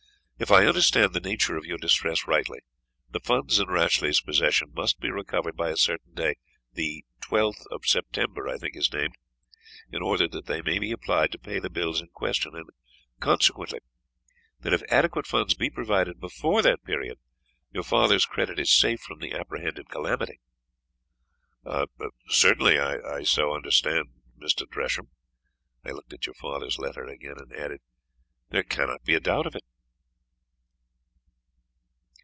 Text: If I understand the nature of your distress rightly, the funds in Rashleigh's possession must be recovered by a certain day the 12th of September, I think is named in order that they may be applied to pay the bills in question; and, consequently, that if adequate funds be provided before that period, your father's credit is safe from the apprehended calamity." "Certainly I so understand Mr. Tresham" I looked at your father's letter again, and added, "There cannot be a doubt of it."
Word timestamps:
If 0.43 0.49
I 0.49 0.65
understand 0.65 1.13
the 1.13 1.19
nature 1.21 1.55
of 1.55 1.65
your 1.67 1.77
distress 1.77 2.25
rightly, 2.25 2.61
the 3.07 3.19
funds 3.19 3.59
in 3.59 3.67
Rashleigh's 3.67 4.21
possession 4.21 4.71
must 4.73 4.99
be 4.99 5.11
recovered 5.11 5.55
by 5.55 5.69
a 5.69 5.77
certain 5.77 6.15
day 6.15 6.33
the 6.73 7.05
12th 7.19 7.63
of 7.69 7.85
September, 7.85 8.47
I 8.49 8.57
think 8.57 8.75
is 8.75 8.91
named 8.91 9.13
in 9.91 10.01
order 10.01 10.27
that 10.27 10.47
they 10.47 10.63
may 10.63 10.79
be 10.79 10.91
applied 10.91 11.31
to 11.33 11.37
pay 11.37 11.59
the 11.59 11.69
bills 11.69 12.01
in 12.01 12.07
question; 12.07 12.55
and, 12.55 12.67
consequently, 13.19 13.81
that 14.61 14.73
if 14.73 14.81
adequate 14.89 15.27
funds 15.27 15.53
be 15.53 15.69
provided 15.69 16.19
before 16.19 16.63
that 16.63 16.83
period, 16.83 17.19
your 17.71 17.83
father's 17.83 18.25
credit 18.25 18.57
is 18.57 18.75
safe 18.75 18.99
from 18.99 19.19
the 19.19 19.33
apprehended 19.33 19.89
calamity." 19.91 20.39
"Certainly 22.29 22.79
I 22.79 23.21
so 23.25 23.53
understand 23.53 24.05
Mr. 24.41 24.67
Tresham" 24.67 25.09
I 25.85 25.91
looked 25.91 26.13
at 26.13 26.25
your 26.25 26.33
father's 26.41 26.79
letter 26.79 27.05
again, 27.05 27.35
and 27.37 27.53
added, 27.53 27.81
"There 28.49 28.63
cannot 28.63 29.03
be 29.03 29.13
a 29.13 29.19
doubt 29.19 29.45
of 29.45 29.53
it." 29.53 29.63